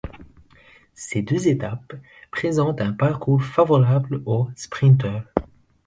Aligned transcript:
Ces 0.95 1.21
deux 1.21 1.47
étapes 1.47 1.93
présentent 2.31 2.81
un 2.81 2.91
parcours 2.91 3.43
favorable 3.43 4.23
aux 4.25 4.49
sprinteurs. 4.55 5.29